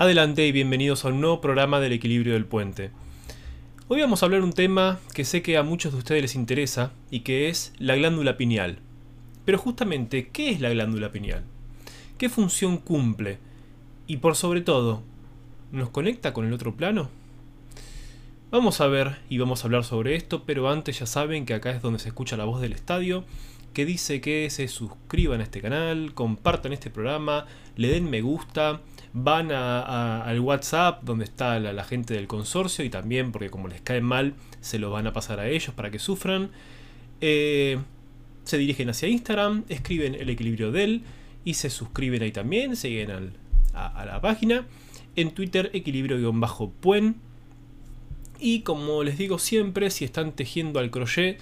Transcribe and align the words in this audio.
Adelante 0.00 0.46
y 0.46 0.52
bienvenidos 0.52 1.04
a 1.04 1.08
un 1.08 1.20
nuevo 1.20 1.40
programa 1.40 1.80
del 1.80 1.92
equilibrio 1.92 2.34
del 2.34 2.44
puente. 2.44 2.92
Hoy 3.88 4.00
vamos 4.00 4.22
a 4.22 4.26
hablar 4.26 4.42
un 4.42 4.52
tema 4.52 5.00
que 5.12 5.24
sé 5.24 5.42
que 5.42 5.56
a 5.56 5.64
muchos 5.64 5.92
de 5.92 5.98
ustedes 5.98 6.22
les 6.22 6.36
interesa 6.36 6.92
y 7.10 7.22
que 7.22 7.48
es 7.48 7.72
la 7.78 7.96
glándula 7.96 8.36
pineal. 8.36 8.78
Pero 9.44 9.58
justamente, 9.58 10.28
¿qué 10.28 10.50
es 10.50 10.60
la 10.60 10.70
glándula 10.70 11.10
pineal? 11.10 11.42
¿Qué 12.16 12.28
función 12.28 12.76
cumple? 12.76 13.38
Y 14.06 14.18
por 14.18 14.36
sobre 14.36 14.60
todo, 14.60 15.02
¿nos 15.72 15.90
conecta 15.90 16.32
con 16.32 16.46
el 16.46 16.52
otro 16.52 16.76
plano? 16.76 17.10
Vamos 18.50 18.80
a 18.80 18.86
ver 18.86 19.18
y 19.28 19.36
vamos 19.36 19.62
a 19.62 19.66
hablar 19.66 19.84
sobre 19.84 20.14
esto, 20.14 20.44
pero 20.44 20.70
antes 20.70 20.98
ya 20.98 21.04
saben 21.04 21.44
que 21.44 21.52
acá 21.52 21.70
es 21.70 21.82
donde 21.82 21.98
se 21.98 22.08
escucha 22.08 22.38
la 22.38 22.46
voz 22.46 22.62
del 22.62 22.72
estadio, 22.72 23.24
que 23.74 23.84
dice 23.84 24.22
que 24.22 24.48
se 24.48 24.68
suscriban 24.68 25.40
a 25.40 25.44
este 25.44 25.60
canal, 25.60 26.14
compartan 26.14 26.72
este 26.72 26.88
programa, 26.88 27.44
le 27.76 27.88
den 27.88 28.08
me 28.08 28.22
gusta, 28.22 28.80
van 29.12 29.52
al 29.52 30.40
WhatsApp 30.40 31.02
donde 31.02 31.26
está 31.26 31.60
la, 31.60 31.84
gente 31.84 32.14
del 32.14 32.26
consorcio 32.26 32.86
y 32.86 32.88
también 32.88 33.32
porque 33.32 33.50
como 33.50 33.68
les 33.68 33.82
cae 33.82 34.00
mal 34.00 34.32
se 34.62 34.78
lo 34.78 34.90
van 34.90 35.06
a 35.06 35.12
pasar 35.12 35.40
a 35.40 35.48
ellos 35.48 35.74
para 35.74 35.90
que 35.90 35.98
sufran. 35.98 36.50
Eh, 37.20 37.78
se 38.44 38.56
dirigen 38.56 38.88
hacia 38.88 39.08
Instagram, 39.08 39.64
escriben 39.68 40.14
el 40.14 40.30
equilibrio 40.30 40.72
del 40.72 41.02
y 41.44 41.54
se 41.54 41.68
suscriben 41.68 42.22
ahí 42.22 42.32
también, 42.32 42.76
siguen 42.76 43.10
a, 43.74 44.04
la 44.06 44.20
página. 44.22 44.66
En 45.16 45.32
Twitter 45.32 45.70
equilibrio-puen. 45.74 47.27
Y 48.38 48.60
como 48.60 49.02
les 49.02 49.18
digo 49.18 49.38
siempre, 49.38 49.90
si 49.90 50.04
están 50.04 50.32
tejiendo 50.32 50.78
al 50.78 50.90
crochet 50.90 51.40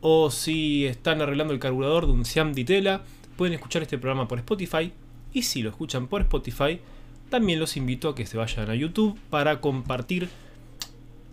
o 0.00 0.30
si 0.30 0.86
están 0.86 1.20
arreglando 1.20 1.52
el 1.52 1.60
carburador 1.60 2.06
de 2.06 2.12
un 2.12 2.24
Siam 2.24 2.52
Ditela, 2.52 3.02
pueden 3.36 3.54
escuchar 3.54 3.82
este 3.82 3.98
programa 3.98 4.28
por 4.28 4.38
Spotify. 4.38 4.92
Y 5.32 5.42
si 5.42 5.62
lo 5.62 5.70
escuchan 5.70 6.06
por 6.06 6.22
Spotify, 6.22 6.80
también 7.28 7.60
los 7.60 7.76
invito 7.76 8.08
a 8.08 8.14
que 8.14 8.26
se 8.26 8.38
vayan 8.38 8.70
a 8.70 8.74
YouTube 8.74 9.18
para 9.28 9.60
compartir 9.60 10.28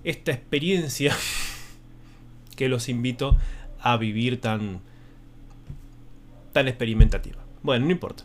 esta 0.04 0.32
experiencia 0.32 1.16
que 2.56 2.68
los 2.68 2.90
invito 2.90 3.38
a 3.80 3.98
vivir 3.98 4.42
tan, 4.42 4.82
tan 6.52 6.68
experimentativa. 6.68 7.38
Bueno, 7.64 7.86
no 7.86 7.92
importa. 7.92 8.24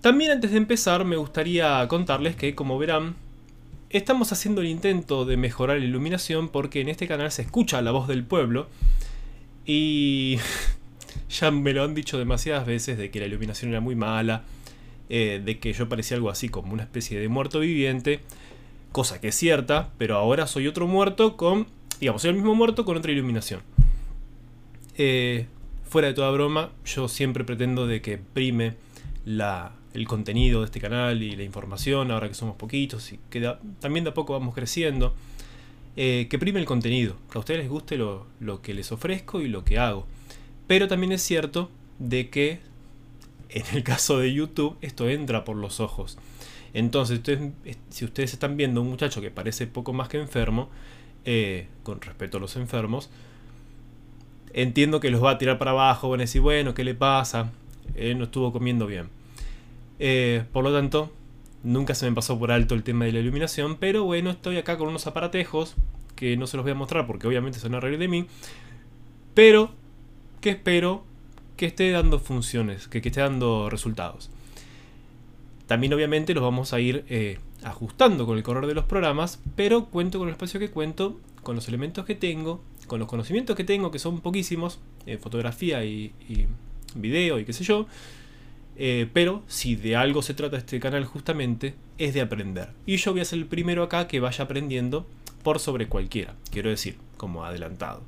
También 0.00 0.32
antes 0.32 0.50
de 0.50 0.56
empezar 0.56 1.04
me 1.04 1.16
gustaría 1.16 1.86
contarles 1.88 2.34
que, 2.34 2.54
como 2.54 2.78
verán, 2.78 3.16
estamos 3.90 4.32
haciendo 4.32 4.60
el 4.60 4.68
intento 4.68 5.24
de 5.24 5.36
mejorar 5.36 5.78
la 5.78 5.84
iluminación 5.84 6.48
porque 6.48 6.80
en 6.80 6.88
este 6.88 7.08
canal 7.08 7.30
se 7.32 7.42
escucha 7.42 7.82
la 7.82 7.90
voz 7.90 8.06
del 8.06 8.24
pueblo 8.24 8.68
y 9.66 10.38
ya 11.28 11.50
me 11.50 11.72
lo 11.72 11.82
han 11.82 11.94
dicho 11.94 12.16
demasiadas 12.18 12.66
veces 12.66 12.96
de 12.96 13.10
que 13.10 13.20
la 13.20 13.26
iluminación 13.26 13.72
era 13.72 13.80
muy 13.80 13.96
mala, 13.96 14.44
eh, 15.08 15.42
de 15.44 15.58
que 15.58 15.72
yo 15.72 15.88
parecía 15.88 16.16
algo 16.16 16.30
así 16.30 16.48
como 16.48 16.72
una 16.72 16.84
especie 16.84 17.18
de 17.18 17.28
muerto 17.28 17.60
viviente, 17.60 18.20
cosa 18.92 19.20
que 19.20 19.28
es 19.28 19.34
cierta, 19.34 19.90
pero 19.98 20.16
ahora 20.16 20.46
soy 20.46 20.68
otro 20.68 20.86
muerto 20.86 21.36
con, 21.36 21.66
digamos, 22.00 22.22
soy 22.22 22.30
el 22.30 22.36
mismo 22.36 22.54
muerto 22.54 22.84
con 22.84 22.96
otra 22.96 23.10
iluminación. 23.10 23.60
Eh, 24.96 25.46
fuera 25.88 26.08
de 26.08 26.14
toda 26.14 26.30
broma, 26.30 26.70
yo 26.84 27.08
siempre 27.08 27.42
pretendo 27.42 27.88
de 27.88 28.00
que 28.00 28.18
prime 28.18 28.74
la, 29.24 29.72
el 29.94 30.06
contenido 30.06 30.60
de 30.60 30.66
este 30.66 30.80
canal 30.80 31.22
y 31.22 31.36
la 31.36 31.42
información, 31.42 32.10
ahora 32.10 32.28
que 32.28 32.34
somos 32.34 32.56
poquitos 32.56 33.12
y 33.12 33.18
que 33.28 33.54
también 33.80 34.04
de 34.04 34.10
a 34.10 34.14
poco 34.14 34.32
vamos 34.32 34.54
creciendo, 34.54 35.14
eh, 35.96 36.26
que 36.30 36.38
prime 36.38 36.60
el 36.60 36.66
contenido, 36.66 37.16
que 37.30 37.38
a 37.38 37.40
ustedes 37.40 37.60
les 37.60 37.68
guste 37.68 37.96
lo, 37.96 38.26
lo 38.38 38.62
que 38.62 38.74
les 38.74 38.92
ofrezco 38.92 39.40
y 39.40 39.48
lo 39.48 39.64
que 39.64 39.78
hago. 39.78 40.06
Pero 40.66 40.86
también 40.86 41.12
es 41.12 41.22
cierto 41.22 41.70
de 41.98 42.30
que 42.30 42.60
en 43.52 43.64
el 43.72 43.82
caso 43.82 44.18
de 44.18 44.32
YouTube, 44.32 44.76
esto 44.80 45.08
entra 45.08 45.44
por 45.44 45.56
los 45.56 45.80
ojos. 45.80 46.18
Entonces, 46.72 47.20
si 47.88 48.04
ustedes 48.04 48.32
están 48.32 48.56
viendo 48.56 48.80
un 48.80 48.88
muchacho 48.88 49.20
que 49.20 49.30
parece 49.30 49.66
poco 49.66 49.92
más 49.92 50.08
que 50.08 50.18
enfermo, 50.18 50.68
eh, 51.24 51.66
con 51.82 52.00
respecto 52.00 52.36
a 52.36 52.40
los 52.40 52.56
enfermos, 52.56 53.10
entiendo 54.52 55.00
que 55.00 55.10
los 55.10 55.22
va 55.22 55.32
a 55.32 55.38
tirar 55.38 55.58
para 55.58 55.72
abajo, 55.72 56.10
van 56.10 56.20
a 56.20 56.22
decir, 56.22 56.40
bueno, 56.40 56.74
¿qué 56.74 56.84
le 56.84 56.94
pasa? 56.94 57.50
Él 57.94 58.18
no 58.18 58.24
estuvo 58.24 58.52
comiendo 58.52 58.86
bien. 58.86 59.08
Eh, 60.00 60.44
por 60.52 60.64
lo 60.64 60.72
tanto, 60.72 61.12
nunca 61.62 61.94
se 61.94 62.08
me 62.08 62.14
pasó 62.16 62.38
por 62.38 62.50
alto 62.50 62.74
el 62.74 62.82
tema 62.82 63.04
de 63.04 63.12
la 63.12 63.20
iluminación, 63.20 63.76
pero 63.76 64.04
bueno, 64.04 64.30
estoy 64.30 64.56
acá 64.56 64.76
con 64.76 64.88
unos 64.88 65.06
aparatejos 65.06 65.76
que 66.16 66.36
no 66.36 66.46
se 66.46 66.56
los 66.56 66.64
voy 66.64 66.72
a 66.72 66.74
mostrar 66.74 67.06
porque 67.06 67.28
obviamente 67.28 67.60
son 67.60 67.74
a 67.74 67.80
de 67.80 68.08
mí, 68.08 68.26
pero 69.34 69.70
que 70.40 70.50
espero 70.50 71.04
que 71.56 71.66
esté 71.66 71.90
dando 71.90 72.18
funciones, 72.18 72.88
que, 72.88 72.98
esté 72.98 73.20
dando 73.20 73.68
resultados. 73.70 74.30
También 75.66 75.92
obviamente 75.92 76.34
los 76.34 76.42
vamos 76.42 76.72
a 76.72 76.80
ir 76.80 77.04
eh, 77.08 77.38
ajustando 77.62 78.26
con 78.26 78.38
el 78.38 78.42
correr 78.42 78.66
de 78.66 78.74
los 78.74 78.86
programas, 78.86 79.40
pero 79.56 79.86
cuento 79.86 80.18
con 80.18 80.28
el 80.28 80.32
espacio 80.32 80.58
que 80.58 80.70
cuento, 80.70 81.20
con 81.42 81.54
los 81.54 81.68
elementos 81.68 82.04
que 82.04 82.14
tengo, 82.14 82.62
con 82.86 82.98
los 82.98 83.08
conocimientos 83.08 83.56
que 83.56 83.64
tengo, 83.64 83.90
que 83.90 83.98
son 83.98 84.20
poquísimos, 84.20 84.80
en 85.06 85.18
fotografía 85.18 85.84
y, 85.84 86.12
video 86.94 87.38
y 87.38 87.44
qué 87.44 87.52
sé 87.52 87.62
yo. 87.64 87.86
Eh, 88.82 89.10
pero 89.12 89.42
si 89.46 89.76
de 89.76 89.94
algo 89.94 90.22
se 90.22 90.32
trata 90.32 90.56
este 90.56 90.80
canal 90.80 91.04
justamente, 91.04 91.74
es 91.98 92.14
de 92.14 92.22
aprender. 92.22 92.70
Y 92.86 92.96
yo 92.96 93.12
voy 93.12 93.20
a 93.20 93.26
ser 93.26 93.38
el 93.38 93.44
primero 93.44 93.82
acá 93.82 94.08
que 94.08 94.20
vaya 94.20 94.44
aprendiendo 94.44 95.06
por 95.42 95.58
sobre 95.58 95.86
cualquiera, 95.86 96.34
quiero 96.50 96.70
decir, 96.70 96.96
como 97.18 97.44
adelantado. 97.44 98.00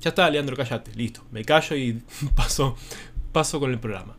Ya 0.00 0.08
está, 0.08 0.30
Leandro, 0.30 0.56
cállate. 0.56 0.94
Listo. 0.94 1.22
Me 1.32 1.44
callo 1.44 1.76
y 1.76 2.00
paso, 2.34 2.78
paso 3.30 3.60
con 3.60 3.70
el 3.70 3.78
programa. 3.78 4.16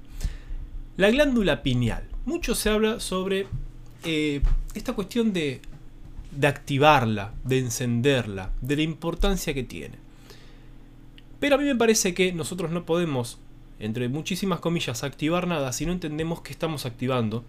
La 0.97 1.09
glándula 1.09 1.63
pineal. 1.63 2.03
Mucho 2.25 2.53
se 2.53 2.69
habla 2.69 2.99
sobre 2.99 3.47
eh, 4.03 4.41
esta 4.75 4.93
cuestión 4.93 5.33
de, 5.33 5.61
de 6.29 6.47
activarla, 6.47 7.33
de 7.43 7.57
encenderla, 7.57 8.51
de 8.61 8.75
la 8.75 8.83
importancia 8.83 9.55
que 9.55 9.63
tiene. 9.63 9.97
Pero 11.39 11.55
a 11.55 11.57
mí 11.57 11.63
me 11.63 11.75
parece 11.75 12.13
que 12.13 12.33
nosotros 12.33 12.69
no 12.69 12.85
podemos, 12.85 13.39
entre 13.81 14.09
muchísimas 14.09 14.59
comillas, 14.59 15.03
activar 15.03 15.47
nada 15.47 15.73
si 15.73 15.85
no 15.85 15.91
entendemos 15.91 16.41
qué 16.41 16.51
estamos 16.51 16.85
activando 16.85 17.43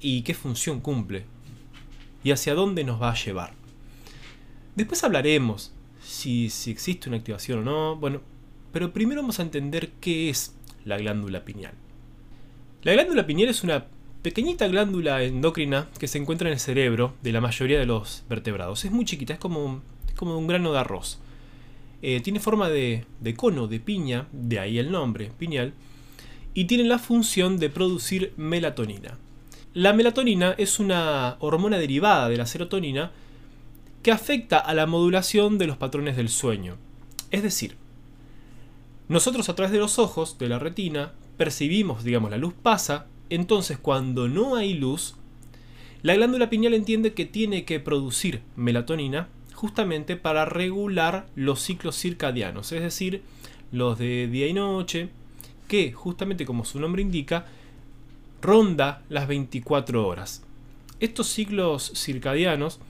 y 0.00 0.22
qué 0.22 0.34
función 0.34 0.80
cumple 0.80 1.24
y 2.24 2.30
hacia 2.30 2.54
dónde 2.54 2.84
nos 2.84 3.00
va 3.00 3.10
a 3.10 3.14
llevar. 3.14 3.54
Después 4.76 5.02
hablaremos 5.04 5.72
si, 6.02 6.46
existe 6.46 7.08
una 7.08 7.18
activación 7.18 7.60
o 7.60 7.62
no. 7.62 7.96
Bueno, 7.96 8.20
pero 8.72 8.92
primero 8.92 9.20
vamos 9.20 9.38
a 9.38 9.42
entender 9.42 9.90
qué 10.00 10.30
es 10.30 10.54
la 10.84 10.98
glándula 10.98 11.44
pineal. 11.44 11.74
La 12.82 12.92
glándula 12.92 13.26
pineal 13.26 13.48
es 13.50 13.62
una 13.62 13.86
pequeñita 14.22 14.66
glándula 14.68 15.22
endocrina 15.22 15.88
que 15.98 16.08
se 16.08 16.18
encuentra 16.18 16.48
en 16.48 16.54
el 16.54 16.60
cerebro 16.60 17.14
de 17.22 17.32
la 17.32 17.40
mayoría 17.40 17.78
de 17.78 17.86
los 17.86 18.24
vertebrados. 18.28 18.84
Es 18.84 18.92
muy 18.92 19.04
chiquita, 19.04 19.34
es 19.34 19.38
como, 19.38 19.82
como 20.16 20.38
un 20.38 20.46
grano 20.46 20.72
de 20.72 20.78
arroz. 20.78 21.20
Eh, 22.02 22.20
tiene 22.20 22.40
forma 22.40 22.68
de, 22.68 23.06
cono, 23.36 23.68
de 23.68 23.78
piña, 23.78 24.26
de 24.32 24.58
ahí 24.58 24.78
el 24.78 24.90
nombre, 24.90 25.30
pineal, 25.38 25.72
y 26.52 26.64
tiene 26.64 26.84
la 26.84 26.98
función 26.98 27.58
de 27.58 27.70
producir 27.70 28.34
melatonina. 28.36 29.18
La 29.72 29.92
melatonina 29.92 30.54
es 30.58 30.80
una 30.80 31.36
hormona 31.38 31.78
derivada 31.78 32.28
de 32.28 32.36
la 32.36 32.46
serotonina 32.46 33.12
que 34.02 34.10
afecta 34.10 34.58
a 34.58 34.74
la 34.74 34.86
modulación 34.86 35.58
de 35.58 35.68
los 35.68 35.76
patrones 35.76 36.16
del 36.16 36.28
sueño. 36.28 36.76
Es 37.30 37.44
decir, 37.44 37.76
nosotros 39.08 39.48
a 39.48 39.54
través 39.54 39.72
de 39.72 39.78
los 39.78 40.00
ojos, 40.00 40.38
de 40.38 40.48
la 40.48 40.58
retina, 40.58 41.12
percibimos, 41.36 42.02
digamos, 42.02 42.30
la 42.30 42.36
luz 42.36 42.52
pasa, 42.60 43.06
entonces 43.30 43.78
cuando 43.78 44.28
no 44.28 44.56
hay 44.56 44.74
luz, 44.74 45.14
la 46.02 46.14
glándula 46.14 46.50
pineal 46.50 46.74
entiende 46.74 47.14
que 47.14 47.26
tiene 47.26 47.64
que 47.64 47.78
producir 47.78 48.42
melatonina 48.56 49.28
justamente 49.62 50.16
para 50.16 50.44
regular 50.44 51.28
los 51.36 51.62
ciclos 51.62 51.96
circadianos, 51.96 52.72
es 52.72 52.82
decir, 52.82 53.22
los 53.70 53.96
de 53.96 54.26
día 54.26 54.48
y 54.48 54.54
noche, 54.54 55.10
que 55.68 55.92
justamente 55.92 56.44
como 56.44 56.64
su 56.64 56.80
nombre 56.80 57.00
indica, 57.00 57.46
ronda 58.40 59.04
las 59.08 59.28
24 59.28 60.04
horas. 60.04 60.42
Estos 60.98 61.28
ciclos 61.28 61.92
circadianos 61.94 62.80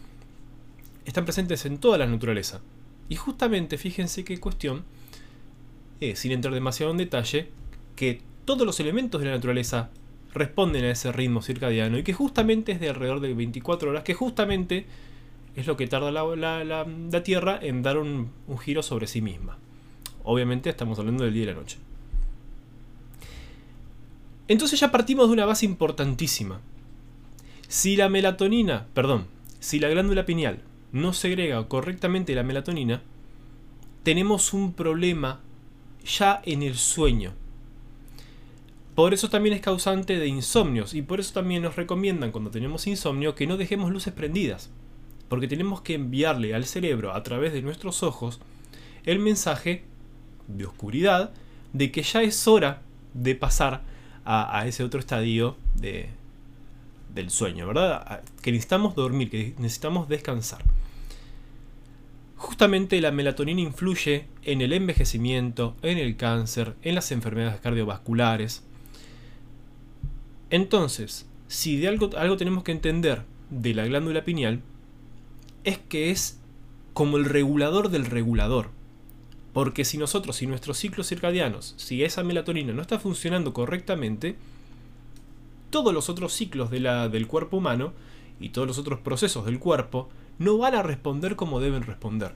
están 1.05 1.27
presentes 1.27 1.67
en 1.67 1.77
toda 1.77 1.99
la 1.99 2.07
naturaleza. 2.07 2.63
Y 3.11 3.17
justamente 3.17 3.77
fíjense 3.77 4.25
qué 4.25 4.41
cuestión, 4.41 4.85
eh, 6.01 6.17
sin 6.17 6.33
entrar 6.33 6.55
demasiado 6.55 6.91
en 6.91 6.97
detalle, 6.97 7.51
que 7.97 8.23
todos 8.47 8.67
los 8.67 8.81
elementos 8.81 9.21
de 9.21 9.27
la 9.27 9.35
naturaleza 9.35 9.91
responden 10.33 10.87
a 10.87 10.93
ese 10.93 11.13
ritmo 11.13 11.43
circadiano 11.43 11.99
y 11.99 12.03
que 12.03 12.15
justamente 12.15 12.73
es 12.73 12.81
de 12.81 12.89
alrededor 12.89 13.21
de 13.21 13.35
24 13.35 13.91
horas, 13.91 14.05
que 14.05 14.15
justamente 14.15 14.87
es 15.57 15.67
lo 15.67 15.77
que 15.77 15.87
tarda 15.87 16.11
la, 16.11 17.23
Tierra 17.23 17.59
en 17.61 17.83
dar 17.83 17.99
un, 17.99 18.31
un 18.47 18.59
giro 18.59 18.83
sobre 18.83 19.07
sí 19.07 19.21
misma. 19.21 19.59
Obviamente 20.25 20.71
estamos 20.71 20.99
hablando 20.99 21.25
del 21.25 21.35
día 21.35 21.43
y 21.43 21.47
la 21.47 21.55
noche. 21.55 21.79
Entonces 24.49 24.81
ya 24.81 24.91
partimos 24.91 25.29
de 25.29 25.33
una 25.33 25.47
base 25.47 25.67
importantísima. 25.67 26.61
Si 27.69 27.97
la 27.97 28.09
melatonina, 28.09 28.87
perdón, 28.95 29.27
si 29.61 29.79
la 29.79 29.89
glándula 29.89 30.27
pineal 30.27 30.61
no 30.93 31.13
segrega 31.13 31.67
correctamente 31.69 32.35
la 32.35 32.43
melatonina, 32.43 33.03
tenemos 34.03 34.53
un 34.53 34.73
problema 34.75 35.41
ya 36.05 36.43
en 36.45 36.63
el 36.63 36.77
sueño. 36.77 37.35
Por 38.95 39.15
eso 39.15 39.31
también 39.31 39.55
es 39.55 39.63
causante 39.63 40.19
de 40.19 40.27
insomnios 40.27 40.93
y 40.93 41.01
por 41.01 41.19
eso 41.21 41.33
también 41.33 41.63
nos 41.63 41.77
recomiendan 41.77 42.31
cuando 42.31 42.51
tenemos 42.51 42.87
insomnio 42.87 43.35
que 43.35 43.47
no 43.47 43.57
dejemos 43.57 43.91
luces 43.91 44.13
prendidas. 44.13 44.71
Porque 45.33 45.49
tenemos 45.49 45.81
que 45.81 45.95
enviarle 45.95 46.55
al 46.55 46.67
cerebro 46.67 47.15
a 47.15 47.23
través 47.23 47.55
de 47.55 47.63
nuestros 47.63 48.03
ojos 48.03 48.39
el 49.07 49.19
mensaje 49.19 49.83
de 50.47 50.67
oscuridad 50.67 51.33
de 51.73 51.91
que 51.91 52.03
ya 52.03 52.21
es 52.21 52.47
hora 52.47 52.83
de 53.15 53.35
pasar 53.35 53.81
a, 54.27 54.67
ese 54.67 54.85
otro 54.85 55.01
estadio 55.01 55.57
de, 55.75 56.11
del 57.15 57.31
sueño, 57.31 57.67
¿verdad? 57.67 58.21
Que 58.43 58.53
necesitamos 58.53 58.95
dormir, 58.95 59.31
que 59.31 59.55
necesitamos 59.57 60.07
descansar. 60.07 60.63
Justamente 62.37 63.01
la 63.01 63.11
melatonina 63.11 63.63
influye 63.63 64.27
en 64.43 64.61
el 64.61 64.75
envejecimiento, 64.75 65.77
en 65.81 65.97
el 65.97 66.19
cáncer, 66.19 66.75
en 66.83 66.95
las 66.95 67.11
enfermedades 67.11 67.59
cardiovasculares. 67.59 68.65
Entonces, 70.51 71.25
si 71.49 71.79
de 71.79 71.89
algo, 71.89 72.11
algo 72.19 72.37
tenemos 72.37 72.65
que 72.65 72.73
entender 72.73 73.23
de 73.49 73.73
la 73.73 73.87
glándula 73.87 74.27
pineal, 74.27 74.61
es 75.65 75.79
que 75.79 76.11
es 76.11 76.39
como 76.93 77.17
el 77.17 77.25
regulador 77.25 77.89
del 77.89 78.07
regulador. 78.07 78.71
Porque 79.53 79.85
si 79.85 79.99
nosotros, 79.99 80.37
si 80.37 80.47
nuestros 80.47 80.79
ciclos 80.79 81.09
circadianos, 81.09 81.75
si 81.77 82.05
esa 82.05 82.23
melatonina 82.23 82.73
no 82.73 82.83
está 82.83 82.99
funcionando 82.99 83.53
correctamente, 83.53 84.37
todos 85.71 85.93
los 85.93 86.09
otros 86.09 86.33
ciclos 86.33 86.71
de 86.71 86.81
la, 86.81 87.09
del 87.09 87.27
cuerpo 87.27 87.59
humano 87.59 87.93
y 88.41 88.51
todos 88.51 88.67
los 88.67 88.79
otros 88.79 89.01
procesos 89.01 89.45
del 89.45 89.59
cuerpo 89.59 90.09
no 90.39 90.59
van 90.59 90.75
a 90.75 90.83
responder 90.83 91.37
como 91.37 91.61
deben 91.61 91.83
responder. 91.83 92.33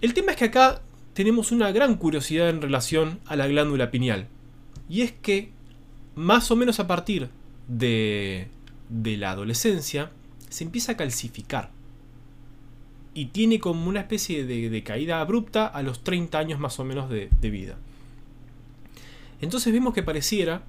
El 0.00 0.12
tema 0.12 0.32
es 0.32 0.38
que 0.38 0.46
acá 0.46 0.82
tenemos 1.14 1.50
una 1.50 1.72
gran 1.72 1.94
curiosidad 1.96 2.50
en 2.50 2.60
relación 2.60 3.20
a 3.26 3.36
la 3.36 3.46
glándula 3.46 3.90
pineal. 3.90 4.26
Y 4.88 5.00
es 5.00 5.12
que 5.12 5.50
más 6.14 6.50
o 6.50 6.56
menos 6.56 6.78
a 6.78 6.86
partir 6.86 7.30
de, 7.68 8.48
de 8.90 9.16
la 9.16 9.30
adolescencia 9.30 10.10
se 10.54 10.62
empieza 10.62 10.92
a 10.92 10.96
calcificar 10.96 11.72
y 13.12 13.26
tiene 13.26 13.58
como 13.58 13.88
una 13.88 14.00
especie 14.00 14.46
de, 14.46 14.82
caída 14.84 15.20
abrupta 15.20 15.66
a 15.66 15.82
los 15.82 16.04
30 16.04 16.38
años 16.38 16.60
más 16.60 16.78
o 16.78 16.84
menos 16.84 17.10
de, 17.10 17.28
vida. 17.50 17.76
Entonces 19.40 19.72
vemos 19.72 19.94
que 19.94 20.04
pareciera 20.04 20.62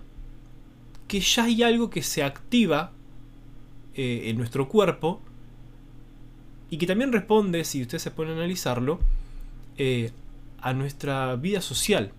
que 1.08 1.20
ya 1.20 1.44
hay 1.44 1.62
algo 1.62 1.92
que 1.92 2.02
se 2.02 2.24
activa 2.24 2.94
eh, 3.94 4.24
en 4.26 4.38
nuestro 4.38 4.68
cuerpo 4.70 5.22
y 6.72 6.78
que 6.78 6.88
también 6.88 7.14
responde, 7.14 7.64
si 7.64 7.84
usted 7.84 8.00
se 8.00 8.10
pone 8.10 8.32
a 8.32 8.34
analizarlo, 8.34 9.00
eh, 9.78 10.10
a 10.62 10.74
nuestra 10.74 11.36
vida 11.36 11.62
social. 11.62 12.12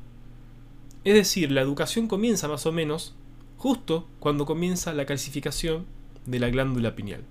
Es 1.03 1.15
decir, 1.15 1.51
la 1.51 1.63
educación 1.63 2.07
comienza 2.07 2.47
más 2.47 2.65
o 2.65 2.71
menos 2.71 3.17
justo 3.57 4.07
cuando 4.21 4.47
comienza 4.47 4.93
la 4.93 5.05
calcificación 5.05 5.85
de 6.27 6.39
la 6.39 6.49
glándula 6.49 6.95
pineal. 6.95 7.25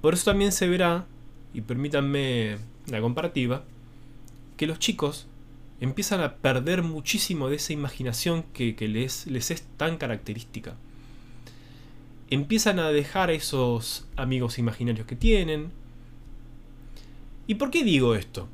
Por 0.00 0.14
eso 0.14 0.24
también 0.24 0.52
se 0.52 0.68
verá, 0.68 1.06
y 1.54 1.62
permítanme 1.62 2.58
la 2.86 3.00
comparativa, 3.00 3.64
que 4.56 4.66
los 4.66 4.78
chicos 4.78 5.26
empiezan 5.80 6.20
a 6.20 6.36
perder 6.36 6.82
muchísimo 6.82 7.48
de 7.48 7.56
esa 7.56 7.72
imaginación 7.72 8.44
que, 8.52 8.74
les, 8.88 9.26
les 9.26 9.50
es 9.50 9.62
tan 9.76 9.98
característica. 9.98 10.76
Empiezan 12.30 12.78
a 12.78 12.90
dejar 12.90 13.30
esos 13.30 14.06
amigos 14.16 14.58
imaginarios 14.58 15.06
que 15.06 15.16
tienen. 15.16 15.70
¿Y 17.46 17.56
por 17.56 17.70
qué 17.70 17.84
digo 17.84 18.14
esto? 18.14 18.48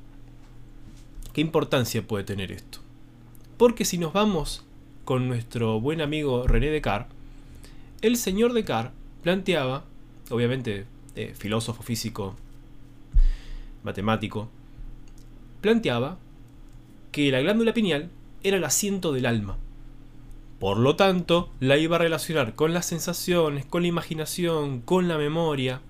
¿Qué 1.32 1.40
importancia 1.40 2.06
puede 2.06 2.24
tener 2.24 2.52
esto? 2.52 2.80
Porque 3.56 3.84
si 3.84 3.96
nos 3.96 4.12
vamos 4.12 4.64
con 5.04 5.28
nuestro 5.28 5.80
buen 5.80 6.00
amigo 6.00 6.46
René 6.46 6.66
Descartes, 6.66 7.16
el 8.02 8.16
señor 8.16 8.52
Descartes 8.52 8.92
planteaba, 9.22 9.84
obviamente 10.30 10.84
eh, 11.16 11.34
filósofo 11.36 11.82
físico, 11.82 12.36
matemático, 13.82 14.48
planteaba 15.60 16.18
que 17.10 17.30
la 17.30 17.40
glándula 17.40 17.74
pineal 17.74 18.10
era 18.42 18.56
el 18.56 18.64
asiento 18.64 19.12
del 19.12 19.26
alma. 19.26 19.58
Por 20.58 20.78
lo 20.78 20.96
tanto, 20.96 21.50
la 21.60 21.76
iba 21.76 21.96
a 21.96 21.98
relacionar 21.98 22.54
con 22.54 22.72
las 22.72 22.86
sensaciones, 22.86 23.66
con 23.66 23.82
la 23.82 23.88
imaginación, 23.88 24.80
con 24.80 25.08
la 25.08 25.18
memoria. 25.18 25.80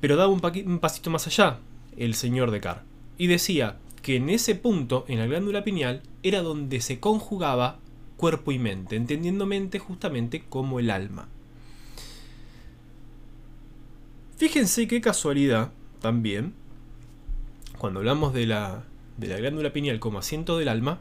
Pero 0.00 0.16
daba 0.16 0.32
un, 0.32 0.40
un 0.66 0.78
pasito 0.78 1.10
más 1.10 1.26
allá 1.26 1.58
el 1.96 2.14
señor 2.14 2.50
Descartes 2.50 2.90
y 3.20 3.26
decía 3.26 3.76
que 4.00 4.16
en 4.16 4.30
ese 4.30 4.54
punto, 4.54 5.04
en 5.06 5.18
la 5.18 5.26
glándula 5.26 5.62
pineal, 5.62 6.00
era 6.22 6.40
donde 6.40 6.80
se 6.80 7.00
conjugaba 7.00 7.78
cuerpo 8.16 8.50
y 8.50 8.58
mente, 8.58 8.96
entendiendo 8.96 9.44
mente 9.44 9.78
justamente 9.78 10.42
como 10.48 10.80
el 10.80 10.90
alma. 10.90 11.28
Fíjense 14.40 14.88
qué 14.88 15.02
casualidad 15.02 15.70
también, 16.00 16.54
cuando 17.76 18.00
hablamos 18.00 18.32
de 18.32 18.46
la, 18.46 18.84
de 19.18 19.26
la 19.26 19.36
glándula 19.36 19.70
pineal 19.70 20.00
como 20.00 20.18
asiento 20.18 20.56
del 20.56 20.70
alma, 20.70 20.98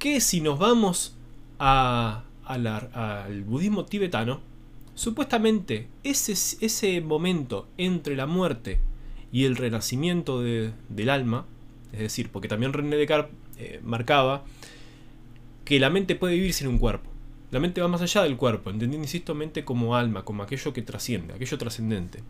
que 0.00 0.20
si 0.20 0.40
nos 0.40 0.58
vamos 0.58 1.14
a, 1.60 2.24
al 2.46 3.44
budismo 3.44 3.84
tibetano, 3.84 4.40
supuestamente 4.96 5.86
ese, 6.02 6.32
ese 6.32 7.00
momento 7.00 7.68
entre 7.78 8.16
la 8.16 8.26
muerte 8.26 8.80
y 9.30 9.44
el 9.44 9.54
renacimiento 9.54 10.42
del 10.42 11.10
alma, 11.10 11.46
es 11.92 12.00
decir, 12.00 12.30
porque 12.32 12.48
también 12.48 12.72
René 12.72 12.96
Descartes 12.96 13.32
eh, 13.56 13.78
marcaba 13.84 14.42
que 15.64 15.78
la 15.78 15.90
mente 15.90 16.16
puede 16.16 16.34
vivir 16.34 16.54
sin 16.54 16.66
un 16.66 16.78
cuerpo. 16.78 17.08
La 17.50 17.58
mente 17.58 17.80
va 17.80 17.88
más 17.88 18.02
allá 18.02 18.22
del 18.22 18.36
cuerpo, 18.36 18.70
entendiendo, 18.70 19.04
insisto, 19.04 19.34
mente 19.34 19.64
como 19.64 19.96
alma, 19.96 20.24
como 20.24 20.42
aquello 20.42 20.72
que 20.72 20.82
trasciende, 20.82 21.34
aquello 21.34 21.58
trascendente. 21.58 22.20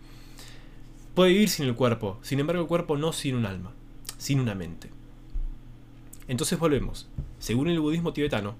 Puede 1.14 1.32
vivir 1.32 1.48
sin 1.48 1.66
el 1.66 1.74
cuerpo, 1.74 2.18
sin 2.22 2.40
embargo 2.40 2.62
el 2.62 2.68
cuerpo 2.68 2.96
no 2.96 3.12
sin 3.12 3.34
un 3.34 3.44
alma, 3.44 3.72
sin 4.16 4.40
una 4.40 4.54
mente. 4.54 4.88
Entonces 6.28 6.58
volvemos. 6.58 7.08
Según 7.38 7.68
el 7.68 7.80
budismo 7.80 8.12
tibetano, 8.12 8.54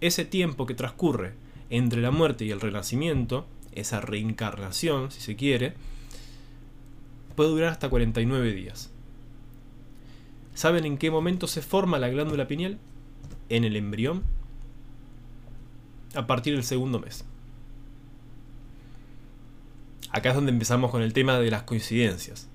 ese 0.00 0.24
tiempo 0.24 0.66
que 0.66 0.74
transcurre 0.74 1.34
entre 1.70 2.02
la 2.02 2.10
muerte 2.10 2.44
y 2.44 2.50
el 2.50 2.60
renacimiento, 2.60 3.46
esa 3.72 4.00
reencarnación, 4.00 5.10
si 5.10 5.20
se 5.20 5.36
quiere, 5.36 5.74
puede 7.36 7.50
durar 7.50 7.70
hasta 7.70 7.88
49 7.88 8.52
días. 8.52 8.90
¿Saben 10.54 10.84
en 10.84 10.98
qué 10.98 11.10
momento 11.10 11.46
se 11.46 11.62
forma 11.62 11.98
la 11.98 12.08
glándula 12.08 12.46
pineal? 12.46 12.78
En 13.48 13.64
el 13.64 13.76
embrión 13.76 14.22
a 16.14 16.26
partir 16.26 16.54
del 16.54 16.64
segundo 16.64 16.98
mes. 16.98 17.24
Acá 20.10 20.30
es 20.30 20.34
donde 20.34 20.52
empezamos 20.52 20.90
con 20.90 21.02
el 21.02 21.12
tema 21.12 21.38
de 21.38 21.50
las 21.50 21.64
coincidencias. 21.64 22.48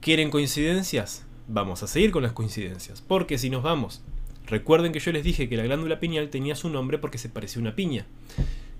¿Quieren 0.00 0.30
coincidencias? 0.30 1.26
Vamos 1.48 1.82
a 1.82 1.86
seguir 1.86 2.10
con 2.10 2.22
las 2.22 2.32
coincidencias. 2.32 3.02
Porque 3.02 3.36
si 3.36 3.50
nos 3.50 3.62
vamos, 3.62 4.02
recuerden 4.46 4.92
que 4.92 5.00
yo 5.00 5.12
les 5.12 5.24
dije 5.24 5.48
que 5.48 5.56
la 5.56 5.64
glándula 5.64 6.00
pineal 6.00 6.30
tenía 6.30 6.56
su 6.56 6.70
nombre 6.70 6.98
porque 6.98 7.18
se 7.18 7.28
parecía 7.28 7.60
a 7.60 7.62
una 7.62 7.76
piña. 7.76 8.06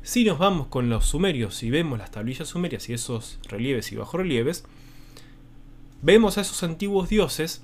Si 0.03 0.25
nos 0.25 0.39
vamos 0.39 0.69
con 0.69 0.89
los 0.89 1.07
sumerios 1.07 1.63
y 1.63 1.71
vemos 1.71 1.99
las 1.99 2.11
tablillas 2.11 2.49
sumerias 2.49 2.89
y 2.89 2.95
esos 2.95 3.39
relieves 3.49 3.91
y 3.93 3.97
bajorrelieves, 3.97 4.65
vemos 6.03 6.37
a 6.37 6.43
esos 6.43 6.63
antiguos 6.63 7.09
dioses 7.09 7.63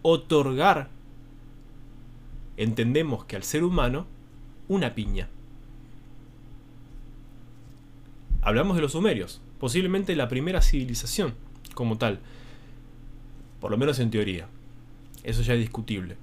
otorgar, 0.00 0.88
entendemos 2.56 3.24
que 3.24 3.36
al 3.36 3.42
ser 3.42 3.64
humano, 3.64 4.06
una 4.68 4.94
piña. 4.94 5.28
Hablamos 8.42 8.76
de 8.76 8.82
los 8.82 8.92
sumerios, 8.92 9.40
posiblemente 9.58 10.14
la 10.14 10.28
primera 10.28 10.62
civilización 10.62 11.34
como 11.74 11.98
tal, 11.98 12.20
por 13.60 13.70
lo 13.70 13.76
menos 13.76 13.98
en 13.98 14.10
teoría. 14.10 14.48
Eso 15.24 15.42
ya 15.42 15.54
es 15.54 15.60
discutible. 15.60 16.16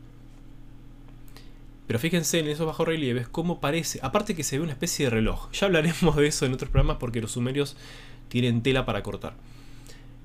Pero 1.87 1.99
fíjense 1.99 2.39
en 2.39 2.47
esos 2.47 2.65
bajos 2.65 2.87
relieves 2.87 3.27
cómo 3.27 3.59
parece, 3.59 3.99
aparte 4.01 4.35
que 4.35 4.43
se 4.43 4.57
ve 4.57 4.63
una 4.63 4.71
especie 4.71 5.05
de 5.05 5.09
reloj. 5.09 5.51
Ya 5.51 5.67
hablaremos 5.67 6.15
de 6.15 6.27
eso 6.27 6.45
en 6.45 6.53
otros 6.53 6.71
programas 6.71 6.97
porque 6.97 7.21
los 7.21 7.31
sumerios 7.31 7.75
tienen 8.29 8.63
tela 8.63 8.85
para 8.85 9.03
cortar. 9.03 9.35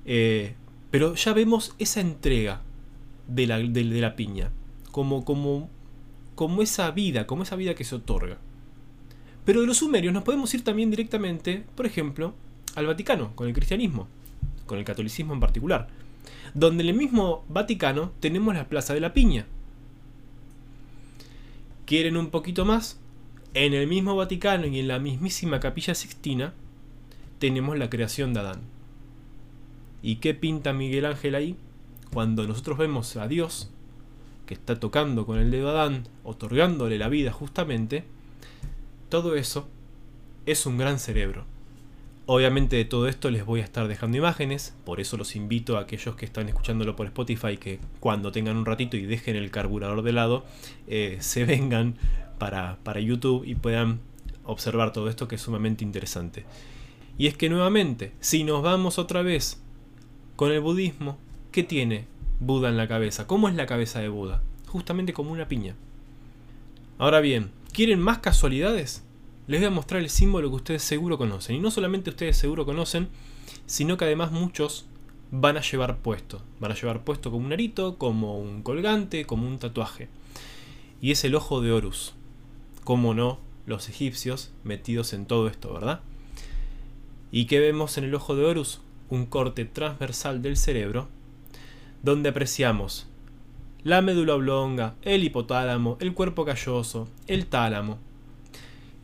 Eh, 0.05 0.55
pero 0.91 1.15
ya 1.15 1.33
vemos 1.33 1.75
esa 1.77 2.01
entrega 2.01 2.61
de 3.27 3.45
la, 3.45 3.59
de 3.59 3.83
la 3.83 4.15
piña, 4.15 4.51
como, 4.91 5.25
como 5.25 5.69
como 6.39 6.61
esa 6.61 6.89
vida, 6.91 7.27
como 7.27 7.43
esa 7.43 7.57
vida 7.57 7.75
que 7.75 7.83
se 7.83 7.95
otorga. 7.95 8.37
Pero 9.43 9.59
de 9.59 9.67
los 9.67 9.79
sumerios 9.79 10.13
nos 10.13 10.23
podemos 10.23 10.53
ir 10.53 10.63
también 10.63 10.89
directamente, 10.89 11.65
por 11.75 11.85
ejemplo, 11.85 12.33
al 12.75 12.85
Vaticano, 12.85 13.35
con 13.35 13.49
el 13.49 13.53
cristianismo, 13.53 14.07
con 14.65 14.77
el 14.79 14.85
catolicismo 14.85 15.33
en 15.33 15.41
particular, 15.41 15.89
donde 16.53 16.83
en 16.83 16.91
el 16.91 16.95
mismo 16.95 17.43
Vaticano 17.49 18.13
tenemos 18.21 18.55
la 18.55 18.69
Plaza 18.69 18.93
de 18.93 19.01
la 19.01 19.13
Piña. 19.13 19.47
¿Quieren 21.85 22.15
un 22.15 22.29
poquito 22.29 22.63
más? 22.63 23.01
En 23.53 23.73
el 23.73 23.85
mismo 23.87 24.15
Vaticano 24.15 24.65
y 24.65 24.79
en 24.79 24.87
la 24.87 24.99
mismísima 24.99 25.59
Capilla 25.59 25.93
Sixtina 25.93 26.53
tenemos 27.37 27.77
la 27.77 27.89
creación 27.89 28.33
de 28.33 28.39
Adán. 28.39 28.61
¿Y 30.01 30.15
qué 30.21 30.33
pinta 30.35 30.71
Miguel 30.71 31.03
Ángel 31.03 31.35
ahí? 31.35 31.57
cuando 32.13 32.47
nosotros 32.47 32.77
vemos 32.77 33.15
a 33.17 33.27
Dios, 33.27 33.69
que 34.49 34.55
está 34.55 34.79
tocando 34.79 35.27
con 35.27 35.37
el 35.37 35.51
dedo 35.51 35.79
a 35.79 35.91
otorgándole 36.23 36.97
la 36.97 37.07
vida 37.07 37.31
justamente, 37.31 38.03
todo 39.07 39.35
eso 39.35 39.67
es 40.47 40.65
un 40.65 40.79
gran 40.79 40.97
cerebro. 40.97 41.45
Obviamente 42.25 42.75
de 42.75 42.83
todo 42.83 43.07
esto 43.07 43.29
les 43.29 43.45
voy 43.45 43.61
a 43.61 43.63
estar 43.63 43.87
dejando 43.87 44.17
imágenes, 44.17 44.73
por 44.85 44.99
eso 44.99 45.17
los 45.17 45.35
invito 45.35 45.77
a 45.77 45.81
aquellos 45.81 46.15
que 46.15 46.25
están 46.25 46.49
escuchándolo 46.49 46.95
por 46.95 47.05
Spotify 47.05 47.57
que 47.57 47.79
cuando 47.99 48.31
tengan 48.31 48.57
un 48.57 48.65
ratito 48.65 48.97
y 48.97 49.05
dejen 49.05 49.35
el 49.35 49.51
carburador 49.51 50.01
de 50.01 50.13
lado, 50.13 50.43
eh, 50.87 51.17
se 51.21 51.45
vengan 51.45 51.93
para, 52.39 52.79
para 52.81 52.99
YouTube 52.99 53.45
y 53.45 53.53
puedan 53.53 53.99
observar 54.45 54.93
todo 54.93 55.09
esto 55.09 55.27
que 55.27 55.35
es 55.35 55.41
sumamente 55.41 55.83
interesante. 55.83 56.45
Y 57.19 57.27
es 57.27 57.37
que 57.37 57.49
nuevamente, 57.49 58.13
si 58.19 58.43
nos 58.43 58.63
vamos 58.63 58.97
otra 58.97 59.21
vez 59.21 59.61
con 60.35 60.51
el 60.51 60.61
budismo, 60.61 61.19
¿qué 61.51 61.61
tiene 61.61 62.07
Buda 62.39 62.69
en 62.69 62.77
la 62.77 62.87
cabeza? 62.87 63.27
¿Cómo 63.27 63.49
es 63.49 63.55
la 63.55 63.65
cabeza 63.65 63.99
de 63.99 64.09
Buda? 64.09 64.41
Justamente 64.67 65.13
como 65.13 65.31
una 65.31 65.47
piña. 65.47 65.75
Ahora 66.97 67.19
bien, 67.19 67.51
¿quieren 67.73 67.99
más 67.99 68.19
casualidades? 68.19 69.03
Les 69.47 69.59
voy 69.59 69.67
a 69.67 69.71
mostrar 69.71 70.01
el 70.01 70.09
símbolo 70.09 70.49
que 70.49 70.55
ustedes 70.55 70.83
seguro 70.83 71.17
conocen. 71.17 71.55
Y 71.55 71.59
no 71.59 71.71
solamente 71.71 72.11
ustedes 72.11 72.37
seguro 72.37 72.65
conocen, 72.65 73.09
sino 73.65 73.97
que 73.97 74.05
además 74.05 74.31
muchos 74.31 74.85
van 75.31 75.57
a 75.57 75.61
llevar 75.61 75.97
puesto. 75.97 76.41
Van 76.59 76.71
a 76.71 76.75
llevar 76.75 77.03
puesto 77.03 77.31
como 77.31 77.45
un 77.45 77.53
arito, 77.53 77.97
como 77.97 78.39
un 78.39 78.63
colgante, 78.63 79.25
como 79.25 79.47
un 79.47 79.59
tatuaje. 79.59 80.07
Y 81.01 81.11
es 81.11 81.23
el 81.23 81.35
ojo 81.35 81.61
de 81.61 81.71
Horus. 81.71 82.13
Cómo 82.83 83.13
no, 83.13 83.39
los 83.65 83.89
egipcios 83.89 84.51
metidos 84.63 85.13
en 85.13 85.25
todo 85.25 85.47
esto, 85.47 85.73
¿verdad? 85.73 86.01
¿Y 87.31 87.45
qué 87.45 87.59
vemos 87.59 87.97
en 87.97 88.05
el 88.05 88.15
ojo 88.15 88.35
de 88.35 88.45
Horus? 88.45 88.81
Un 89.09 89.25
corte 89.25 89.65
transversal 89.65 90.41
del 90.41 90.57
cerebro, 90.57 91.07
donde 92.03 92.29
apreciamos 92.29 93.09
la 93.83 94.01
médula 94.01 94.35
oblonga, 94.35 94.95
el 95.03 95.23
hipotálamo, 95.23 95.97
el 96.01 96.13
cuerpo 96.13 96.43
calloso, 96.43 97.07
el 97.27 97.45
tálamo. 97.45 97.97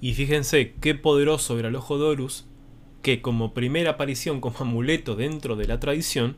Y 0.02 0.14
fíjense 0.16 0.74
qué 0.82 0.96
poderoso 0.96 1.58
era 1.58 1.70
el 1.70 1.76
ojo 1.76 1.98
de 1.98 2.06
Horus, 2.06 2.46
que 3.02 3.22
como 3.22 3.54
primera 3.54 3.92
aparición 3.92 4.42
como 4.42 4.58
amuleto 4.60 5.16
dentro 5.16 5.56
de 5.56 5.68
la 5.68 5.80
tradición, 5.80 6.36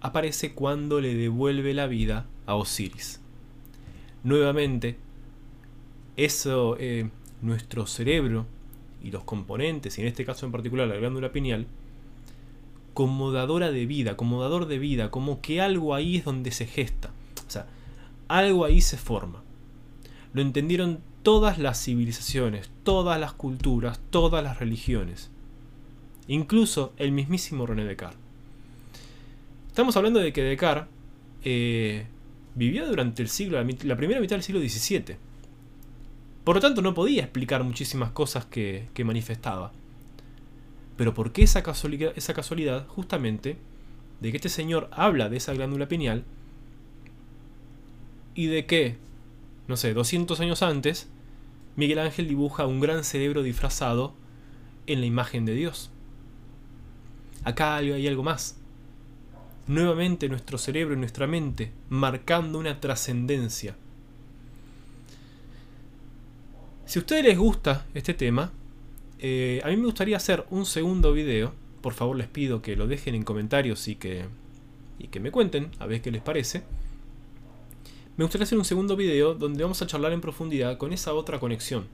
aparece 0.00 0.52
cuando 0.52 1.00
le 1.00 1.14
devuelve 1.14 1.74
la 1.74 1.88
vida 1.88 2.26
a 2.46 2.54
Osiris. 2.54 3.20
Nuevamente, 4.22 4.96
eso, 6.16 6.76
eh, 6.78 7.10
nuestro 7.40 7.86
cerebro 7.86 8.46
y 9.02 9.10
los 9.10 9.24
componentes, 9.24 9.98
y 9.98 10.02
en 10.02 10.06
este 10.06 10.24
caso 10.24 10.46
en 10.46 10.52
particular 10.52 10.86
la 10.86 10.96
glándula 10.96 11.32
pineal, 11.32 11.66
como 12.94 13.32
dadora 13.32 13.70
de 13.70 13.86
vida, 13.86 14.16
como 14.16 14.40
dador 14.40 14.66
de 14.66 14.78
vida, 14.78 15.10
como 15.10 15.40
que 15.40 15.60
algo 15.60 15.94
ahí 15.94 16.16
es 16.16 16.24
donde 16.24 16.50
se 16.50 16.66
gesta. 16.66 17.10
O 17.46 17.50
sea, 17.50 17.66
algo 18.28 18.64
ahí 18.64 18.80
se 18.80 18.96
forma. 18.96 19.42
Lo 20.32 20.42
entendieron 20.42 21.00
todas 21.22 21.58
las 21.58 21.82
civilizaciones, 21.82 22.70
todas 22.82 23.18
las 23.20 23.32
culturas, 23.32 24.00
todas 24.10 24.42
las 24.42 24.58
religiones. 24.58 25.30
Incluso 26.28 26.92
el 26.96 27.12
mismísimo 27.12 27.66
René 27.66 27.84
Descartes. 27.84 28.20
Estamos 29.68 29.96
hablando 29.96 30.20
de 30.20 30.32
que 30.32 30.42
Descartes 30.42 30.88
eh, 31.44 32.06
vivió 32.54 32.86
durante 32.86 33.22
el 33.22 33.28
siglo, 33.28 33.62
la 33.84 33.96
primera 33.96 34.20
mitad 34.20 34.36
del 34.36 34.42
siglo 34.42 34.60
XVII. 34.60 35.16
Por 36.44 36.56
lo 36.56 36.60
tanto, 36.60 36.82
no 36.82 36.94
podía 36.94 37.22
explicar 37.22 37.62
muchísimas 37.62 38.10
cosas 38.10 38.44
que, 38.46 38.88
manifestaba. 39.04 39.72
Pero 40.96 41.14
¿por 41.14 41.32
qué 41.32 41.42
esa 41.42 41.62
casualidad, 41.62 42.86
justamente 42.88 43.56
de 44.20 44.30
que 44.30 44.36
este 44.36 44.48
señor 44.48 44.88
habla 44.92 45.28
de 45.28 45.38
esa 45.38 45.54
glándula 45.54 45.88
pineal 45.88 46.24
y 48.34 48.46
de 48.46 48.66
que, 48.66 48.96
no 49.68 49.76
sé, 49.76 49.94
200 49.94 50.40
años 50.40 50.62
antes, 50.62 51.08
Miguel 51.76 51.98
Ángel 51.98 52.28
dibuja 52.28 52.66
un 52.66 52.80
gran 52.80 53.04
cerebro 53.04 53.42
disfrazado 53.42 54.14
en 54.86 55.00
la 55.00 55.06
imagen 55.06 55.44
de 55.44 55.54
Dios? 55.54 55.90
Acá 57.44 57.76
hay 57.76 58.06
algo 58.06 58.22
más. 58.22 58.58
Nuevamente 59.66 60.28
nuestro 60.28 60.58
cerebro 60.58 60.94
y 60.94 60.98
nuestra 60.98 61.26
mente 61.26 61.72
marcando 61.88 62.58
una 62.58 62.80
trascendencia 62.80 63.76
Si 66.92 66.98
a 66.98 67.00
ustedes 67.00 67.24
les 67.24 67.38
gusta 67.38 67.86
este 67.94 68.12
tema, 68.12 68.52
eh, 69.24 69.60
a 69.62 69.68
mí 69.68 69.76
me 69.76 69.84
gustaría 69.84 70.16
hacer 70.16 70.44
un 70.50 70.66
segundo 70.66 71.12
video. 71.12 71.54
Por 71.80 71.92
favor 71.92 72.16
les 72.16 72.26
pido 72.26 72.60
que 72.60 72.74
lo 72.74 72.88
dejen 72.88 73.14
en 73.14 73.22
comentarios 73.22 73.86
y 73.86 73.94
que, 73.94 74.24
y 74.98 75.06
que 75.06 75.20
me 75.20 75.30
cuenten 75.30 75.70
a 75.78 75.86
ver 75.86 76.02
qué 76.02 76.10
les 76.10 76.22
parece. 76.22 76.64
Me 78.16 78.24
gustaría 78.24 78.42
hacer 78.44 78.58
un 78.58 78.64
segundo 78.64 78.96
video 78.96 79.34
donde 79.34 79.62
vamos 79.62 79.80
a 79.80 79.86
charlar 79.86 80.12
en 80.12 80.20
profundidad 80.20 80.76
con 80.76 80.92
esa 80.92 81.14
otra 81.14 81.38
conexión. 81.38 81.86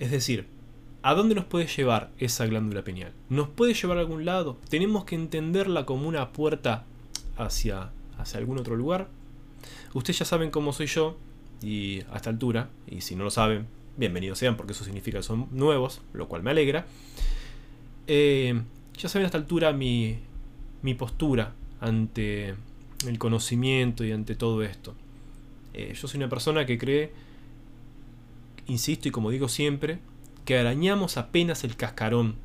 Es 0.00 0.10
decir, 0.10 0.48
¿a 1.02 1.14
dónde 1.14 1.36
nos 1.36 1.44
puede 1.44 1.68
llevar 1.68 2.10
esa 2.18 2.44
glándula 2.46 2.82
pineal? 2.82 3.12
¿Nos 3.28 3.48
puede 3.48 3.74
llevar 3.74 3.98
a 3.98 4.00
algún 4.00 4.24
lado? 4.24 4.58
¿Tenemos 4.68 5.04
que 5.04 5.14
entenderla 5.14 5.86
como 5.86 6.08
una 6.08 6.32
puerta 6.32 6.86
hacia, 7.36 7.92
hacia 8.18 8.40
algún 8.40 8.58
otro 8.58 8.74
lugar? 8.74 9.08
Ustedes 9.94 10.18
ya 10.18 10.24
saben 10.24 10.50
cómo 10.50 10.72
soy 10.72 10.88
yo, 10.88 11.16
y 11.62 12.00
a 12.10 12.16
esta 12.16 12.30
altura, 12.30 12.68
y 12.88 13.02
si 13.02 13.14
no 13.14 13.22
lo 13.22 13.30
saben, 13.30 13.68
bienvenidos 13.96 14.38
sean 14.38 14.56
porque 14.56 14.72
eso 14.72 14.84
significa 14.84 15.18
que 15.18 15.22
son 15.22 15.48
nuevos, 15.50 16.00
lo 16.12 16.28
cual 16.28 16.42
me 16.42 16.50
alegra. 16.50 16.86
Eh, 18.06 18.60
ya 18.96 19.08
saben 19.08 19.24
a 19.24 19.26
esta 19.26 19.38
altura 19.38 19.72
mi, 19.72 20.18
mi, 20.82 20.94
postura 20.94 21.54
ante 21.80 22.54
el 23.06 23.18
conocimiento 23.18 24.04
y 24.04 24.12
ante 24.12 24.34
todo 24.34 24.62
esto. 24.62 24.94
Eh, 25.74 25.94
yo 25.94 26.08
soy 26.08 26.18
una 26.18 26.28
persona 26.28 26.66
que 26.66 26.78
cree, 26.78 27.12
insisto 28.66 29.08
y 29.08 29.10
como 29.10 29.30
digo 29.30 29.48
siempre, 29.48 29.98
que 30.44 30.58
arañamos 30.58 31.16
apenas 31.16 31.64
el 31.64 31.76
cascarón 31.76 32.36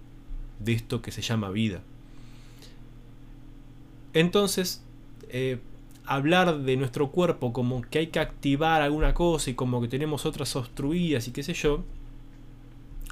de 0.59 0.73
esto 0.73 1.01
que 1.01 1.11
se 1.11 1.21
llama 1.21 1.49
vida. 1.49 1.81
Entonces, 4.13 4.83
eh, 5.29 5.59
hablar 6.07 6.59
de 6.59 6.77
nuestro 6.77 7.11
cuerpo 7.11 7.53
como 7.53 7.81
que 7.81 7.99
hay 7.99 8.07
que 8.07 8.19
activar 8.19 8.81
alguna 8.81 9.13
cosa 9.13 9.49
y 9.49 9.53
como 9.53 9.81
que 9.81 9.89
tenemos 9.89 10.25
otras 10.25 10.55
obstruidas 10.55 11.27
y 11.27 11.31
qué 11.31 11.43
sé 11.43 11.53
yo, 11.53 11.83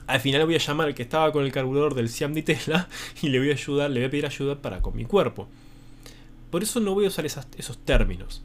al 0.08 0.20
final 0.22 0.46
voy 0.46 0.56
a 0.56 0.60
llamar 0.60 0.88
al 0.88 0.96
que 0.96 1.04
estaba 1.04 1.32
con 1.32 1.44
el 1.44 1.52
carburador 1.52 1.94
del 1.94 2.10
Siam 2.10 2.34
Tesla 2.34 2.88
y 3.22 3.30
le 3.30 3.40
voy 3.40 3.50
a 3.50 3.54
ayudar, 3.54 3.92
le 3.92 4.00
voy 4.00 4.08
a 4.08 4.12
pedir 4.12 4.26
ayuda 4.26 4.62
para 4.62 4.82
con 4.82 4.96
mi 4.96 5.06
cuerpo. 5.06 5.48
Por 6.50 6.64
eso 6.64 6.80
no 6.80 6.94
voy 6.94 7.06
a 7.06 7.10
usar 7.10 7.26
esos 7.26 7.78
términos. 7.80 8.42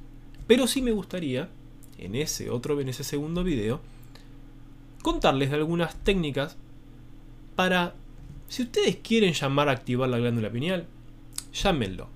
Pero 0.47 0.67
sí 0.67 0.83
me 0.83 0.91
gustaría, 0.91 1.49
en 1.97 2.17
ese 2.17 2.51
otro, 2.51 2.81
en 2.81 2.89
ese 2.89 3.05
segundo 3.05 3.45
video, 3.45 3.81
contarles 5.03 5.51
de 5.51 5.57
algunas 5.57 5.95
técnicas 6.03 6.57
para, 7.55 7.95
si 8.49 8.63
ustedes 8.63 8.97
quieren 8.97 9.33
llamar 9.33 9.69
a 9.69 9.73
activar 9.73 10.09
la 10.09 10.19
glándula 10.19 10.51
pineal, 10.51 10.87
llámenlo. 11.53 12.09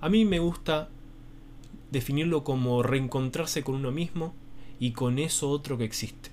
A 0.00 0.08
mí 0.08 0.24
me 0.24 0.40
gusta 0.40 0.88
definirlo 1.90 2.44
como 2.44 2.82
reencontrarse 2.82 3.62
con 3.62 3.76
uno 3.76 3.90
mismo 3.90 4.34
y 4.78 4.92
con 4.92 5.18
eso 5.18 5.50
otro 5.50 5.78
que 5.78 5.84
existe. 5.84 6.30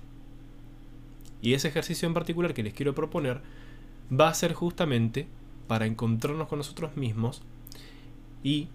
Y 1.42 1.54
ese 1.54 1.68
ejercicio 1.68 2.06
en 2.06 2.14
particular 2.14 2.54
que 2.54 2.62
les 2.62 2.74
quiero 2.74 2.94
proponer 2.94 3.40
va 4.12 4.28
a 4.28 4.34
ser 4.34 4.52
justamente 4.54 5.26
para 5.66 5.86
encontrarnos 5.86 6.48
con 6.48 6.58
nosotros 6.58 6.96
mismos 6.96 7.42
y, 8.42 8.68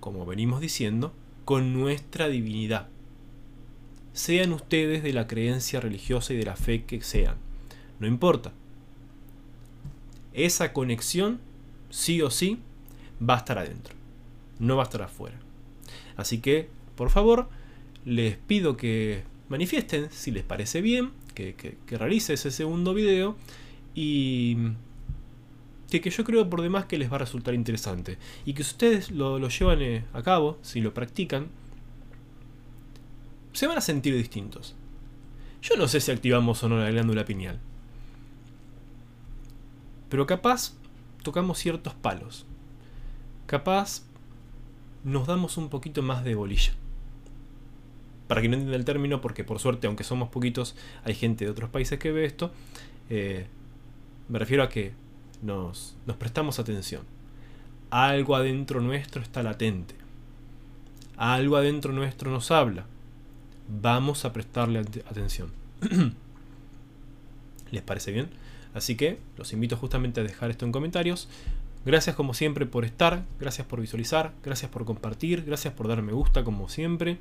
como 0.00 0.24
venimos 0.26 0.60
diciendo, 0.60 1.12
con 1.44 1.72
nuestra 1.72 2.28
divinidad. 2.28 2.88
Sean 4.12 4.52
ustedes 4.52 5.02
de 5.02 5.12
la 5.12 5.26
creencia 5.26 5.80
religiosa 5.80 6.34
y 6.34 6.36
de 6.36 6.44
la 6.44 6.56
fe 6.56 6.84
que 6.84 7.00
sean. 7.02 7.36
No 7.98 8.06
importa. 8.06 8.52
Esa 10.32 10.72
conexión, 10.72 11.40
sí 11.90 12.22
o 12.22 12.30
sí, 12.30 12.58
va 13.20 13.34
a 13.34 13.38
estar 13.38 13.58
adentro. 13.58 13.94
No 14.58 14.76
va 14.76 14.82
a 14.82 14.84
estar 14.84 15.02
afuera. 15.02 15.38
Así 16.16 16.38
que, 16.38 16.68
por 16.96 17.10
favor, 17.10 17.48
les 18.04 18.36
pido 18.36 18.76
que 18.76 19.22
manifiesten 19.48 20.10
si 20.10 20.30
les 20.30 20.44
parece 20.44 20.80
bien, 20.80 21.10
que, 21.34 21.76
realice 21.90 22.34
ese 22.34 22.50
segundo 22.50 22.94
video 22.94 23.36
y 23.94 24.56
que, 25.90 26.00
que, 26.00 26.10
yo 26.10 26.24
creo 26.24 26.48
por 26.48 26.62
demás 26.62 26.86
que 26.86 26.98
les 26.98 27.10
va 27.10 27.16
a 27.16 27.20
resultar 27.20 27.54
interesante. 27.54 28.18
Y 28.44 28.54
que 28.54 28.64
si 28.64 28.70
ustedes 28.70 29.10
lo, 29.10 29.38
lo 29.38 29.48
llevan 29.48 29.82
eh, 29.82 30.04
a 30.12 30.22
cabo, 30.22 30.58
si 30.62 30.80
lo 30.80 30.94
practican, 30.94 31.48
se 33.52 33.66
van 33.66 33.78
a 33.78 33.82
sentir 33.82 34.14
distintos. 34.14 34.74
Yo 35.62 35.76
no 35.76 35.86
sé 35.86 36.00
si 36.00 36.10
activamos 36.10 36.62
o 36.62 36.68
no 36.68 36.78
la 36.78 36.90
glándula 36.90 37.24
pineal. 37.24 37.60
Pero 40.08 40.26
capaz 40.26 40.74
tocamos 41.22 41.58
ciertos 41.58 41.94
palos. 41.94 42.46
Capaz 43.46 44.02
nos 45.04 45.26
damos 45.26 45.56
un 45.56 45.68
poquito 45.68 46.02
más 46.02 46.24
de 46.24 46.34
bolilla. 46.34 46.72
Para 48.28 48.40
que 48.40 48.48
no 48.48 48.54
entienda 48.54 48.76
el 48.76 48.84
término, 48.84 49.20
porque 49.20 49.44
por 49.44 49.58
suerte, 49.58 49.86
aunque 49.86 50.04
somos 50.04 50.28
poquitos, 50.30 50.74
hay 51.04 51.14
gente 51.14 51.44
de 51.44 51.50
otros 51.50 51.70
países 51.70 51.98
que 51.98 52.12
ve 52.12 52.24
esto, 52.24 52.52
eh, 53.10 53.46
me 54.28 54.38
refiero 54.38 54.62
a 54.62 54.68
que 54.68 54.92
nos, 55.42 55.96
nos 56.06 56.16
prestamos 56.16 56.58
atención. 56.58 57.02
algo 57.90 58.36
adentro 58.36 58.80
nuestro 58.80 59.20
está 59.20 59.42
latente. 59.42 59.94
Algo 61.16 61.56
adentro 61.56 61.92
nuestro 61.92 62.30
nos 62.30 62.50
habla. 62.50 62.86
Vamos 63.68 64.24
a 64.24 64.32
prestarle 64.32 64.78
atención. 64.78 65.50
¿Les 67.70 67.82
parece 67.82 68.12
bien? 68.12 68.30
Así 68.74 68.96
que 68.96 69.18
los 69.36 69.52
invito 69.52 69.76
justamente 69.76 70.20
a 70.20 70.24
dejar 70.24 70.50
esto 70.50 70.64
en 70.64 70.72
comentarios. 70.72 71.28
Gracias 71.84 72.14
como 72.14 72.32
siempre 72.32 72.64
por 72.64 72.84
estar, 72.84 73.24
gracias 73.40 73.66
por 73.66 73.80
visualizar, 73.80 74.32
gracias 74.44 74.70
por 74.70 74.84
compartir, 74.84 75.44
gracias 75.44 75.74
por 75.74 75.88
dar 75.88 76.00
me 76.02 76.12
gusta 76.12 76.44
como 76.44 76.68
siempre. 76.68 77.18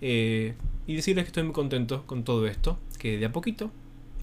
Eh, 0.00 0.54
y 0.86 0.94
decirles 0.94 1.24
que 1.24 1.28
estoy 1.28 1.42
muy 1.42 1.52
contento 1.52 2.06
con 2.06 2.24
todo 2.24 2.46
esto, 2.46 2.78
que 2.98 3.18
de 3.18 3.26
a 3.26 3.32
poquito, 3.32 3.70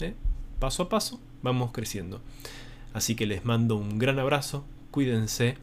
eh, 0.00 0.14
paso 0.58 0.84
a 0.84 0.88
paso, 0.88 1.20
vamos 1.42 1.70
creciendo. 1.72 2.20
Así 2.94 3.14
que 3.14 3.26
les 3.26 3.44
mando 3.44 3.76
un 3.76 3.98
gran 3.98 4.18
abrazo, 4.18 4.64
cuídense 4.90 5.56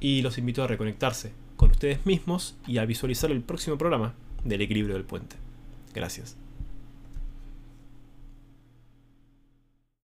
y 0.00 0.22
los 0.22 0.38
invito 0.38 0.64
a 0.64 0.66
reconectarse 0.66 1.32
con 1.56 1.70
ustedes 1.70 2.06
mismos 2.06 2.56
y 2.66 2.78
a 2.78 2.86
visualizar 2.86 3.30
el 3.30 3.42
próximo 3.42 3.76
programa 3.78 4.14
del 4.42 4.62
equilibrio 4.62 4.94
del 4.94 5.04
puente. 5.04 5.36
Gracias. 5.94 6.36